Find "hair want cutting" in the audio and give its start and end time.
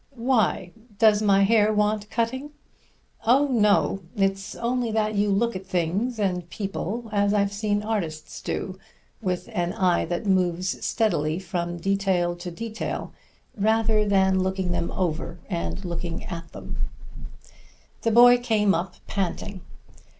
1.43-2.49